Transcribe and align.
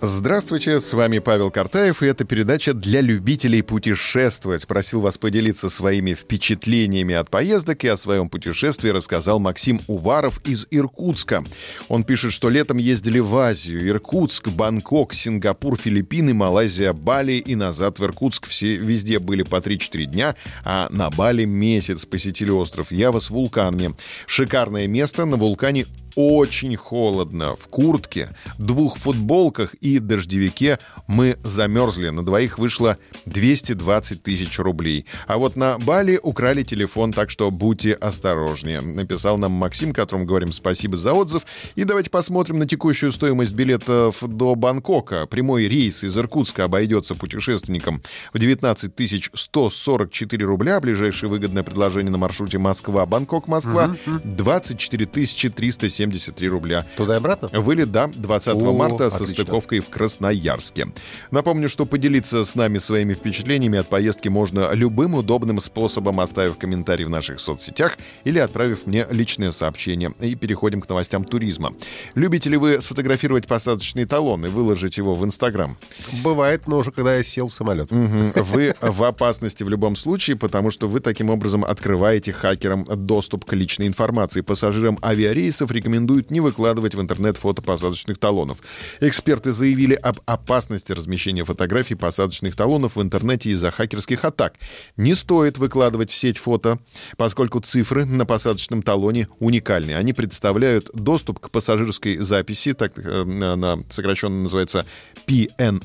Здравствуйте, 0.00 0.78
с 0.78 0.92
вами 0.92 1.18
Павел 1.18 1.50
Картаев, 1.50 2.04
и 2.04 2.06
это 2.06 2.24
передача 2.24 2.72
для 2.72 3.00
любителей 3.00 3.62
путешествовать. 3.62 4.64
Просил 4.68 5.00
вас 5.00 5.18
поделиться 5.18 5.68
своими 5.68 6.14
впечатлениями 6.14 7.16
от 7.16 7.30
поездок, 7.30 7.82
и 7.82 7.88
о 7.88 7.96
своем 7.96 8.28
путешествии 8.28 8.90
рассказал 8.90 9.40
Максим 9.40 9.80
Уваров 9.88 10.40
из 10.46 10.68
Иркутска. 10.70 11.44
Он 11.88 12.04
пишет, 12.04 12.32
что 12.32 12.48
летом 12.48 12.76
ездили 12.76 13.18
в 13.18 13.36
Азию, 13.36 13.88
Иркутск, 13.88 14.50
Бангкок, 14.50 15.14
Сингапур, 15.14 15.76
Филиппины, 15.76 16.32
Малайзия, 16.32 16.92
Бали 16.92 17.32
и 17.32 17.56
назад 17.56 17.98
в 17.98 18.04
Иркутск. 18.04 18.46
Все 18.46 18.76
везде 18.76 19.18
были 19.18 19.42
по 19.42 19.56
3-4 19.56 20.04
дня, 20.04 20.36
а 20.64 20.86
на 20.90 21.10
Бали 21.10 21.44
месяц 21.44 22.04
посетили 22.04 22.52
остров 22.52 22.92
Ява 22.92 23.18
с 23.18 23.30
вулканами. 23.30 23.96
Шикарное 24.28 24.86
место, 24.86 25.24
на 25.24 25.36
вулкане 25.36 25.86
очень 26.18 26.74
холодно. 26.74 27.54
В 27.54 27.68
куртке, 27.68 28.30
двух 28.58 28.98
футболках 28.98 29.74
и 29.74 30.00
дождевике 30.00 30.80
мы 31.06 31.38
замерзли. 31.44 32.08
На 32.08 32.24
двоих 32.24 32.58
вышло 32.58 32.98
220 33.26 34.24
тысяч 34.24 34.58
рублей. 34.58 35.06
А 35.28 35.38
вот 35.38 35.54
на 35.54 35.78
Бали 35.78 36.18
украли 36.20 36.64
телефон, 36.64 37.12
так 37.12 37.30
что 37.30 37.52
будьте 37.52 37.92
осторожнее. 37.92 38.80
Написал 38.80 39.38
нам 39.38 39.52
Максим, 39.52 39.92
которому 39.92 40.26
говорим 40.26 40.52
спасибо 40.52 40.96
за 40.96 41.12
отзыв. 41.12 41.44
И 41.76 41.84
давайте 41.84 42.10
посмотрим 42.10 42.58
на 42.58 42.66
текущую 42.66 43.12
стоимость 43.12 43.52
билетов 43.52 44.20
до 44.20 44.56
Бангкока. 44.56 45.24
Прямой 45.26 45.68
рейс 45.68 46.02
из 46.02 46.18
Иркутска 46.18 46.64
обойдется 46.64 47.14
путешественникам 47.14 48.02
в 48.32 48.40
19 48.40 48.92
144 49.34 50.44
рубля. 50.44 50.80
Ближайшее 50.80 51.30
выгодное 51.30 51.62
предложение 51.62 52.10
на 52.10 52.18
маршруте 52.18 52.58
Москва-Бангкок-Москва 52.58 53.94
24 54.24 55.06
370 55.06 56.07
73 56.14 56.48
рубля. 56.48 56.86
Туда 56.96 57.14
и 57.14 57.16
обратно? 57.18 57.48
Вылет, 57.60 57.90
да, 57.92 58.08
20 58.14 58.62
О, 58.62 58.72
марта 58.72 59.10
со 59.10 59.16
отлично. 59.16 59.44
стыковкой 59.44 59.80
в 59.80 59.88
Красноярске. 59.88 60.88
Напомню, 61.30 61.68
что 61.68 61.86
поделиться 61.86 62.44
с 62.44 62.54
нами 62.54 62.78
своими 62.78 63.14
впечатлениями 63.14 63.78
от 63.78 63.88
поездки 63.88 64.28
можно 64.28 64.72
любым 64.72 65.14
удобным 65.14 65.60
способом, 65.60 66.20
оставив 66.20 66.58
комментарий 66.58 67.04
в 67.04 67.10
наших 67.10 67.40
соцсетях 67.40 67.98
или 68.24 68.38
отправив 68.38 68.86
мне 68.86 69.06
личное 69.10 69.52
сообщение. 69.52 70.12
И 70.20 70.34
переходим 70.34 70.80
к 70.80 70.88
новостям 70.88 71.24
туризма. 71.24 71.72
Любите 72.14 72.50
ли 72.50 72.56
вы 72.56 72.80
сфотографировать 72.80 73.46
посадочный 73.46 74.04
талон 74.04 74.46
и 74.46 74.48
выложить 74.48 74.96
его 74.98 75.14
в 75.14 75.24
Инстаграм? 75.24 75.76
Бывает, 76.22 76.66
но 76.66 76.78
уже 76.78 76.90
когда 76.90 77.16
я 77.16 77.22
сел 77.22 77.48
в 77.48 77.54
самолет. 77.54 77.88
Вы 77.90 78.74
в 78.80 79.02
опасности 79.04 79.62
в 79.62 79.68
любом 79.68 79.96
случае, 79.96 80.36
потому 80.36 80.70
что 80.70 80.88
вы 80.88 81.00
таким 81.00 81.30
образом 81.30 81.64
открываете 81.64 82.32
хакерам 82.32 82.84
доступ 82.84 83.44
к 83.44 83.52
личной 83.52 83.86
информации. 83.86 84.40
Пассажирам 84.40 84.98
авиарейсов 85.02 85.70
рекомендуют 85.88 86.30
не 86.30 86.40
выкладывать 86.40 86.94
в 86.94 87.00
интернет 87.00 87.38
фото 87.38 87.62
посадочных 87.62 88.18
талонов. 88.18 88.58
Эксперты 89.00 89.52
заявили 89.52 89.94
об 89.94 90.20
опасности 90.26 90.92
размещения 90.92 91.44
фотографий 91.44 91.94
посадочных 91.94 92.54
талонов 92.54 92.96
в 92.96 93.02
интернете 93.02 93.50
из-за 93.50 93.70
хакерских 93.70 94.24
атак. 94.24 94.54
Не 94.96 95.14
стоит 95.14 95.56
выкладывать 95.56 96.10
в 96.10 96.14
сеть 96.14 96.36
фото, 96.36 96.78
поскольку 97.16 97.60
цифры 97.60 98.04
на 98.04 98.26
посадочном 98.26 98.82
талоне 98.82 99.28
уникальны. 99.38 99.92
Они 99.92 100.12
представляют 100.12 100.90
доступ 100.92 101.40
к 101.40 101.50
пассажирской 101.50 102.18
записи, 102.18 102.74
так 102.74 102.92
э, 102.98 103.22
она 103.22 103.78
сокращенно 103.88 104.42
называется 104.42 104.84
PNR, 105.26 105.82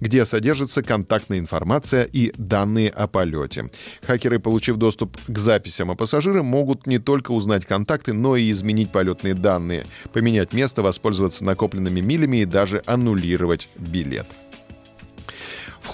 где 0.00 0.24
содержится 0.24 0.82
контактная 0.82 1.38
информация 1.38 2.04
и 2.04 2.32
данные 2.36 2.90
о 2.90 3.06
полете. 3.06 3.70
Хакеры, 4.02 4.38
получив 4.38 4.76
доступ 4.76 5.16
к 5.26 5.38
записям 5.38 5.90
о 5.90 5.94
пассажире, 5.94 6.42
могут 6.42 6.86
не 6.86 6.98
только 6.98 7.32
узнать 7.32 7.66
контакты, 7.66 8.12
но 8.12 8.36
и 8.36 8.50
изменить 8.50 8.90
полетные 8.90 9.34
данные, 9.34 9.86
поменять 10.12 10.52
место, 10.52 10.82
воспользоваться 10.82 11.44
накопленными 11.44 12.00
милями 12.00 12.38
и 12.38 12.44
даже 12.44 12.82
аннулировать 12.86 13.68
билет. 13.76 14.26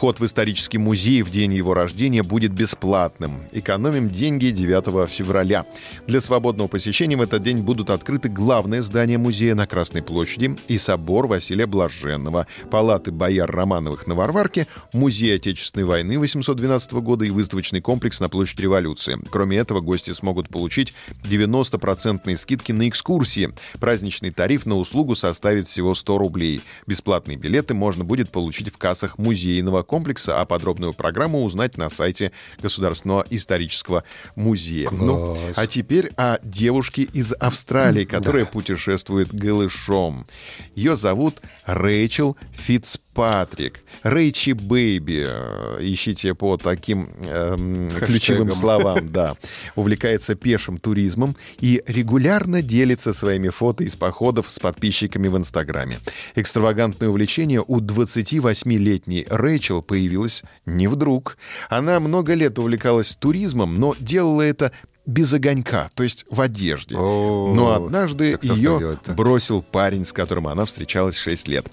Вход 0.00 0.18
в 0.18 0.24
исторический 0.24 0.78
музей 0.78 1.20
в 1.20 1.28
день 1.28 1.52
его 1.52 1.74
рождения 1.74 2.22
будет 2.22 2.52
бесплатным. 2.52 3.42
Экономим 3.52 4.08
деньги 4.08 4.46
9 4.46 5.10
февраля. 5.10 5.66
Для 6.06 6.22
свободного 6.22 6.68
посещения 6.68 7.18
в 7.18 7.20
этот 7.20 7.42
день 7.42 7.58
будут 7.58 7.90
открыты 7.90 8.30
главное 8.30 8.80
здание 8.80 9.18
музея 9.18 9.54
на 9.54 9.66
Красной 9.66 10.00
площади 10.00 10.56
и 10.68 10.78
собор 10.78 11.26
Василия 11.26 11.66
Блаженного, 11.66 12.46
палаты 12.70 13.10
бояр 13.10 13.50
Романовых 13.50 14.06
на 14.06 14.14
Варварке, 14.14 14.68
музей 14.94 15.36
Отечественной 15.36 15.84
войны 15.84 16.18
812 16.18 16.92
года 16.92 17.26
и 17.26 17.30
выставочный 17.30 17.82
комплекс 17.82 18.20
на 18.20 18.30
площади 18.30 18.62
Революции. 18.62 19.18
Кроме 19.28 19.58
этого, 19.58 19.80
гости 19.80 20.14
смогут 20.14 20.48
получить 20.48 20.94
90% 21.24 22.34
скидки 22.36 22.72
на 22.72 22.88
экскурсии. 22.88 23.52
Праздничный 23.78 24.30
тариф 24.30 24.64
на 24.64 24.78
услугу 24.78 25.14
составит 25.14 25.66
всего 25.66 25.92
100 25.92 26.16
рублей. 26.16 26.62
Бесплатные 26.86 27.36
билеты 27.36 27.74
можно 27.74 28.02
будет 28.02 28.30
получить 28.30 28.72
в 28.72 28.78
кассах 28.78 29.18
музейного 29.18 29.84
комплекса, 29.90 30.40
а 30.40 30.44
подробную 30.44 30.92
программу 30.92 31.42
узнать 31.42 31.76
на 31.76 31.90
сайте 31.90 32.30
Государственного 32.62 33.26
исторического 33.28 34.04
музея. 34.36 34.88
Ну, 34.92 35.36
а 35.56 35.66
теперь 35.66 36.12
о 36.16 36.38
девушке 36.44 37.02
из 37.02 37.32
Австралии, 37.32 38.04
которая 38.04 38.44
путешествует 38.44 39.34
голышом. 39.34 40.24
Ее 40.76 40.94
зовут 40.94 41.42
Рэйчел 41.66 42.36
Фицпатрик. 42.52 43.80
Рэйчи 44.04 44.52
Бэйби. 44.52 45.26
Ищите 45.80 46.34
по 46.34 46.56
таким 46.56 47.10
эм, 47.24 47.90
ключевым 47.90 48.52
словам, 48.52 49.10
да. 49.10 49.36
Увлекается 49.74 50.36
пешим 50.36 50.78
туризмом 50.78 51.36
и 51.58 51.82
регулярно 51.88 52.62
делится 52.62 53.12
своими 53.12 53.48
фото 53.48 53.82
из 53.82 53.96
походов 53.96 54.48
с 54.48 54.60
подписчиками 54.60 55.26
в 55.26 55.36
Инстаграме. 55.36 55.98
Экстравагантное 56.36 57.08
увлечение 57.08 57.64
у 57.66 57.80
28-летней 57.80 59.26
Рэйчел 59.28 59.79
появилось 59.82 60.42
не 60.66 60.88
вдруг. 60.88 61.36
Она 61.68 62.00
много 62.00 62.34
лет 62.34 62.58
увлекалась 62.58 63.16
туризмом, 63.18 63.78
но 63.78 63.94
делала 63.98 64.42
это 64.42 64.72
без 65.10 65.32
огонька, 65.32 65.90
то 65.94 66.02
есть 66.02 66.24
в 66.30 66.40
одежде. 66.40 66.96
О, 66.96 67.52
Но 67.54 67.74
однажды 67.74 68.38
ее 68.40 68.98
бросил 69.16 69.60
парень, 69.60 70.06
с 70.06 70.12
которым 70.12 70.46
она 70.46 70.64
встречалась 70.64 71.16
6 71.16 71.48
лет. 71.48 71.66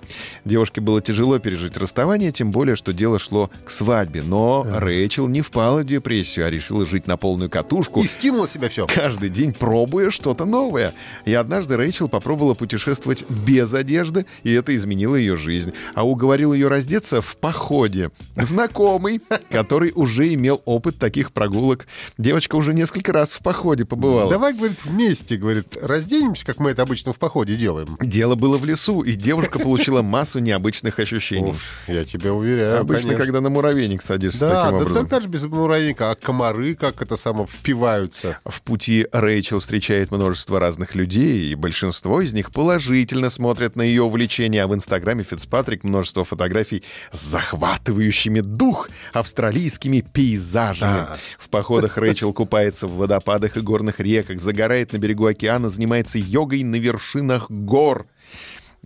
Девушке 0.43 0.81
было 0.81 1.01
тяжело 1.01 1.37
пережить 1.37 1.77
расставание, 1.77 2.31
тем 2.31 2.51
более, 2.51 2.75
что 2.75 2.93
дело 2.93 3.19
шло 3.19 3.51
к 3.63 3.69
свадьбе. 3.69 4.23
Но 4.23 4.65
Рэйчел 4.67 5.27
не 5.27 5.41
впала 5.41 5.81
в 5.81 5.85
депрессию, 5.85 6.47
а 6.47 6.49
решила 6.49 6.85
жить 6.85 7.05
на 7.05 7.15
полную 7.15 7.49
катушку. 7.49 8.01
И 8.01 8.07
скинула 8.07 8.47
себя 8.47 8.69
все. 8.69 8.87
Каждый 8.87 9.29
день 9.29 9.53
пробуя 9.53 10.09
что-то 10.09 10.45
новое. 10.45 10.93
И 11.25 11.33
однажды 11.33 11.77
Рэйчел 11.77 12.09
попробовала 12.09 12.55
путешествовать 12.55 13.29
без 13.29 13.73
одежды, 13.73 14.25
и 14.43 14.51
это 14.51 14.75
изменило 14.75 15.15
ее 15.15 15.37
жизнь. 15.37 15.73
А 15.93 16.07
уговорил 16.07 16.53
ее 16.53 16.69
раздеться 16.69 17.21
в 17.21 17.37
походе. 17.37 18.09
Знакомый, 18.35 19.21
который 19.51 19.91
уже 19.93 20.33
имел 20.33 20.61
опыт 20.65 20.97
таких 20.97 21.31
прогулок. 21.31 21.87
Девочка 22.17 22.55
уже 22.55 22.73
несколько 22.73 23.13
раз 23.13 23.26
в 23.33 23.41
походе 23.41 23.85
побывала. 23.85 24.29
Давай, 24.29 24.53
говорит, 24.53 24.83
вместе, 24.83 25.37
говорит, 25.37 25.77
разденемся, 25.81 26.45
как 26.45 26.59
мы 26.59 26.71
это 26.71 26.81
обычно 26.81 27.13
в 27.13 27.17
походе 27.17 27.55
делаем. 27.55 27.97
Дело 28.01 28.35
было 28.35 28.57
в 28.57 28.65
лесу, 28.65 29.01
и 29.01 29.13
девушка 29.13 29.59
получила 29.59 30.01
массу 30.01 30.39
необычных 30.39 30.99
ощущений. 30.99 31.49
Уж, 31.51 31.79
я 31.87 32.05
тебя 32.05 32.33
уверяю. 32.33 32.79
Обычно, 32.79 33.03
конечно. 33.03 33.25
когда 33.25 33.41
на 33.41 33.49
муравейник 33.49 34.01
садишься 34.01 34.39
Да, 34.41 34.65
таким 34.65 34.79
да, 34.79 34.85
образом. 34.85 35.03
так 35.03 35.11
даже 35.11 35.27
без 35.27 35.43
муравейника, 35.43 36.11
а 36.11 36.15
комары 36.15 36.75
как 36.75 37.01
это 37.01 37.17
само 37.17 37.45
впиваются. 37.45 38.39
В 38.45 38.61
пути 38.61 39.07
Рэйчел 39.11 39.59
встречает 39.59 40.11
множество 40.11 40.59
разных 40.59 40.95
людей, 40.95 41.51
и 41.51 41.55
большинство 41.55 42.21
из 42.21 42.33
них 42.33 42.51
положительно 42.51 43.29
смотрят 43.29 43.75
на 43.75 43.81
ее 43.81 44.03
увлечение, 44.03 44.63
а 44.63 44.67
в 44.67 44.73
Инстаграме 44.73 45.23
Фицпатрик 45.23 45.83
множество 45.83 46.23
фотографий 46.25 46.83
с 47.11 47.19
захватывающими 47.21 48.41
дух 48.41 48.89
австралийскими 49.13 50.01
пейзажами. 50.01 51.05
В 51.39 51.49
походах 51.49 51.97
Рэйчел 51.97 52.33
купается 52.33 52.87
в 52.87 52.97
водопадах 53.07 53.55
и 53.55 53.61
горных 53.61 53.99
реках, 53.99 54.39
загорает 54.39 54.91
на 54.91 54.97
берегу 54.97 55.25
океана, 55.25 55.69
занимается 55.69 56.19
йогой 56.19 56.63
на 56.63 56.75
вершинах 56.75 57.49
гор. 57.49 58.07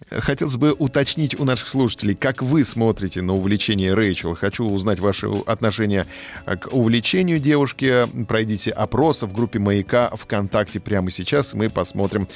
Хотелось 0.10 0.58
бы 0.58 0.74
уточнить 0.74 1.40
у 1.40 1.46
наших 1.46 1.68
слушателей, 1.68 2.16
как 2.16 2.42
вы 2.42 2.64
смотрите 2.64 3.22
на 3.22 3.36
увлечение 3.36 3.94
Рэйчел. 3.94 4.36
Хочу 4.36 4.66
узнать 4.66 5.00
ваше 5.00 5.28
отношение 5.46 6.08
э, 6.46 6.58
к 6.58 6.74
увлечению 6.74 7.40
девушки. 7.40 8.08
Пройдите 8.28 8.72
опрос 8.72 9.22
в 9.22 9.32
группе 9.32 9.60
«Маяка» 9.60 10.10
ВКонтакте 10.16 10.80
прямо 10.80 11.12
сейчас. 11.12 11.54
Мы 11.54 11.70
посмотрим 11.70 12.28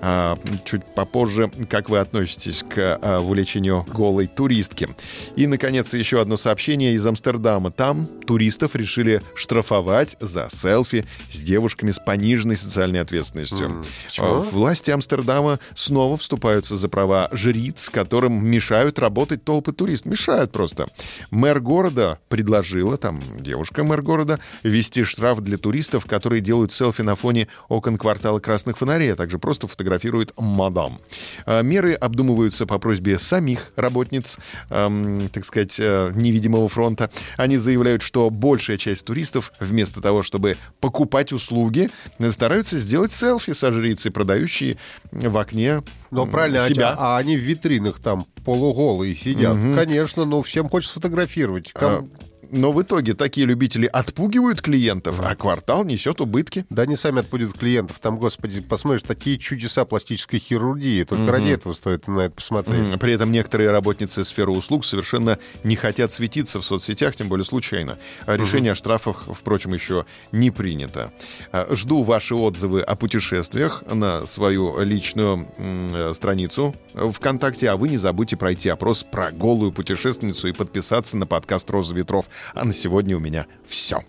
а, 0.00 0.38
чуть 0.64 0.84
попозже, 0.94 1.50
как 1.68 1.88
вы 1.90 1.98
относитесь 1.98 2.62
к 2.62 2.76
а, 2.78 3.20
увлечению 3.20 3.84
голой 3.92 4.26
туристки. 4.26 4.88
И, 5.36 5.46
наконец, 5.46 5.92
еще 5.94 6.20
одно 6.20 6.36
сообщение 6.36 6.94
из 6.94 7.04
Амстердама. 7.04 7.70
Там 7.70 8.06
туристов 8.26 8.76
решили 8.76 9.22
штрафовать 9.34 10.16
за 10.20 10.48
селфи 10.52 11.04
с 11.30 11.40
девушками 11.40 11.90
с 11.90 11.98
пониженной 11.98 12.56
социальной 12.56 13.00
ответственностью. 13.00 13.84
Чего? 14.10 14.26
А, 14.26 14.38
Власти 14.38 14.90
Амстердама 14.90 15.58
снова 15.74 16.16
вступаются 16.16 16.76
за 16.76 16.88
права 16.88 17.07
права 17.08 17.28
жриц, 17.32 17.88
которым 17.88 18.44
мешают 18.44 18.98
работать 18.98 19.42
толпы 19.42 19.72
туристов. 19.72 20.12
Мешают 20.12 20.52
просто. 20.52 20.88
Мэр 21.30 21.60
города 21.60 22.18
предложила, 22.28 22.98
там 22.98 23.22
девушка 23.40 23.82
мэр 23.82 24.02
города, 24.02 24.40
ввести 24.62 25.04
штраф 25.04 25.40
для 25.40 25.56
туристов, 25.56 26.04
которые 26.04 26.42
делают 26.42 26.70
селфи 26.70 27.00
на 27.00 27.16
фоне 27.16 27.48
окон 27.68 27.96
квартала 27.96 28.40
красных 28.40 28.76
фонарей, 28.76 29.14
а 29.14 29.16
также 29.16 29.38
просто 29.38 29.68
фотографируют 29.68 30.34
мадам. 30.36 31.00
А, 31.46 31.62
меры 31.62 31.94
обдумываются 31.94 32.66
по 32.66 32.78
просьбе 32.78 33.18
самих 33.18 33.72
работниц, 33.76 34.36
эм, 34.68 35.30
так 35.32 35.46
сказать, 35.46 35.76
э, 35.80 36.12
невидимого 36.14 36.68
фронта. 36.68 37.10
Они 37.38 37.56
заявляют, 37.56 38.02
что 38.02 38.28
большая 38.28 38.76
часть 38.76 39.06
туристов 39.06 39.52
вместо 39.60 40.02
того, 40.02 40.22
чтобы 40.22 40.58
покупать 40.80 41.32
услуги, 41.32 41.88
стараются 42.28 42.78
сделать 42.78 43.12
селфи 43.12 43.54
со 43.54 43.72
жрицей, 43.72 44.10
продающие 44.10 44.76
в 45.10 45.38
окне 45.38 45.82
Но 46.10 46.26
правильно, 46.26 46.66
себя. 46.68 46.94
а, 46.98 47.16
а 47.16 47.18
они 47.18 47.36
в 47.36 47.40
витринах 47.40 48.00
там 48.00 48.26
полуголые 48.44 49.14
сидят. 49.14 49.56
Конечно, 49.74 50.24
но 50.24 50.42
всем 50.42 50.68
хочется 50.68 50.92
сфотографировать. 50.92 51.72
Ком- 51.72 52.10
Но 52.50 52.72
в 52.72 52.80
итоге 52.82 53.14
такие 53.14 53.46
любители 53.46 53.86
отпугивают 53.86 54.62
клиентов, 54.62 55.20
а 55.22 55.34
квартал 55.34 55.84
несет 55.84 56.20
убытки. 56.20 56.64
Да 56.70 56.82
они 56.82 56.96
сами 56.96 57.20
отпудят 57.20 57.52
клиентов. 57.52 57.98
Там, 58.00 58.18
господи, 58.18 58.60
посмотришь, 58.60 59.02
такие 59.02 59.38
чудеса 59.38 59.84
пластической 59.84 60.38
хирургии. 60.38 61.04
Только 61.04 61.30
ради 61.32 61.50
этого 61.50 61.72
стоит 61.74 62.08
на 62.08 62.20
это 62.20 62.34
посмотреть. 62.34 62.92
М, 62.92 62.98
При 62.98 63.12
этом 63.12 63.30
некоторые 63.32 63.70
работницы 63.70 64.24
сферы 64.24 64.50
услуг 64.50 64.84
совершенно 64.84 65.38
не 65.64 65.76
хотят 65.76 66.12
светиться 66.12 66.60
в 66.60 66.64
соцсетях, 66.64 67.16
тем 67.16 67.28
более 67.28 67.44
случайно. 67.44 67.98
А 68.26 68.36
решение 68.36 68.72
о 68.72 68.74
штрафах, 68.74 69.24
впрочем, 69.32 69.74
еще 69.74 70.04
не 70.32 70.50
принято. 70.50 71.12
А, 71.52 71.66
Жду 71.74 72.02
ваши 72.02 72.34
отзывы 72.34 72.80
о 72.80 72.96
путешествиях 72.96 73.82
на 73.86 74.26
свою 74.26 74.80
личную 74.82 75.46
м, 75.58 76.14
страницу 76.14 76.74
ВКонтакте, 76.94 77.70
а 77.70 77.76
вы 77.76 77.88
не 77.88 77.98
забудьте 77.98 78.36
пройти 78.36 78.68
опрос 78.68 79.02
про 79.04 79.30
голую 79.32 79.72
путешественницу 79.72 80.48
и 80.48 80.52
подписаться 80.52 81.16
на 81.16 81.26
подкаст 81.26 81.68
«Роза 81.70 81.94
ветров». 81.94 82.26
А 82.54 82.64
на 82.64 82.72
сегодня 82.72 83.16
у 83.16 83.20
меня 83.20 83.46
все. 83.66 84.02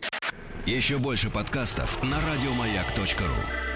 Еще 0.66 0.98
больше 0.98 1.30
подкастов 1.30 2.02
на 2.04 2.18
радиомаяк.ру. 2.22 3.69